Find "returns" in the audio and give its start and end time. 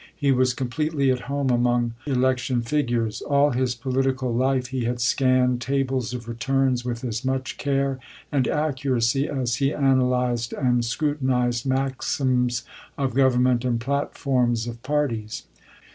6.27-6.83